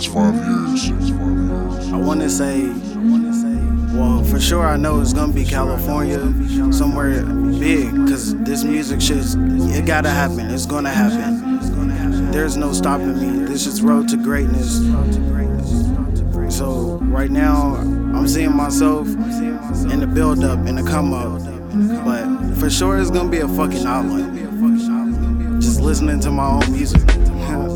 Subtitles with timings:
[0.00, 1.12] next five years?
[1.92, 2.68] I want to say,
[3.94, 6.20] well, for sure, I know it's gonna be California,
[6.72, 10.50] somewhere big, cause this music shit, it gotta happen.
[10.50, 12.30] It's gonna happen.
[12.30, 13.44] There's no stopping me.
[13.44, 14.78] This is road to greatness.
[16.56, 21.42] So right now, I'm seeing myself in the build up, in the come up,
[22.06, 25.60] but for sure, it's gonna be a fucking island.
[25.60, 27.02] Just listening to my own music.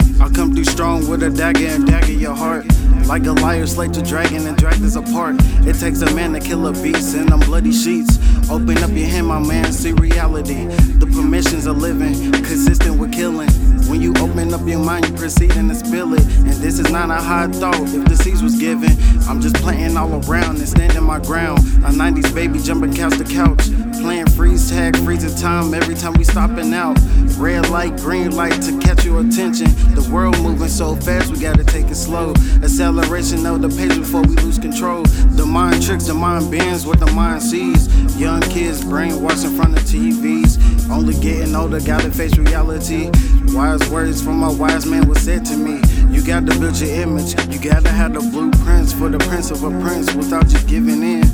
[0.20, 2.66] I come through strong with a dagger and dagger your heart.
[3.06, 5.36] Like a liar, slay to dragon and drag this apart.
[5.66, 8.18] It takes a man to kill a beast in them bloody sheets.
[8.50, 10.66] Open up your hand, my man, see reality.
[10.98, 13.50] The permissions of living, consistent with killing.
[13.88, 16.24] When you open up your mind, you proceeding to spill it.
[16.24, 17.80] And this is not a high thought.
[17.80, 18.96] If the seeds was given,
[19.28, 21.58] I'm just planting all around and standing my ground.
[21.58, 23.68] A 90s baby jumping couch to couch.
[24.04, 26.98] Playing freeze tag, freezing time every time we stopping out.
[27.38, 29.68] Red light, green light to catch your attention.
[29.94, 32.34] The world moving so fast, we gotta take it slow.
[32.62, 35.04] Acceleration of the pace before we lose control.
[35.04, 37.88] The mind tricks, the mind bends what the mind sees.
[38.20, 40.60] Young kids brainwashed in front of TVs.
[40.90, 43.10] Only getting older, gotta face reality.
[43.54, 45.80] Wise words from a wise man was said to me.
[46.10, 49.70] You gotta build your image, you gotta have the blueprints for the prince of a
[49.80, 51.24] prince without just giving in.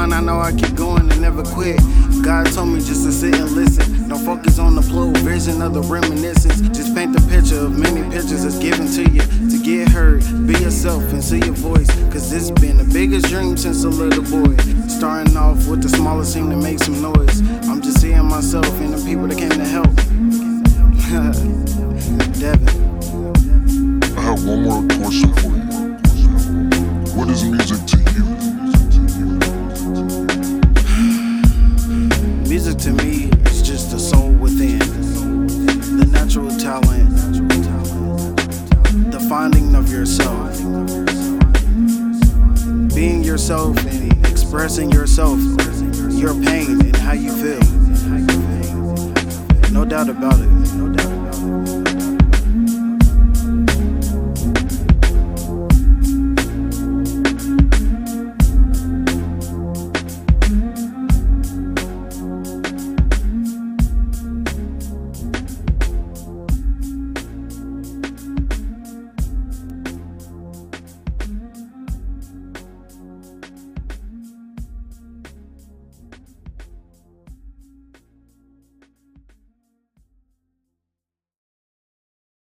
[0.00, 1.78] Mind, I know I keep going and never quit.
[2.24, 4.08] God told me just to sit and listen.
[4.08, 6.62] Don't focus on the flow, vision of the reminiscence.
[6.74, 10.24] Just paint the picture of many pictures that's given to you to get heard.
[10.46, 11.90] Be yourself and see your voice.
[12.10, 14.56] Cause this been the biggest dream since a little boy.
[14.88, 15.19] Starting
[40.00, 40.56] yourself,
[42.94, 45.38] being yourself and expressing yourself,
[46.10, 47.60] your pain and how you feel.
[49.70, 50.48] No doubt about it.
[50.72, 51.79] No doubt about it.